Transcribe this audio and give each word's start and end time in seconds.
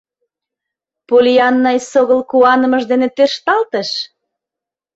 Поллианна 1.07 1.69
эсогыл 1.79 2.21
куанымыж 2.31 2.83
дене 2.91 3.07
тӧршталтыш: 3.15 3.89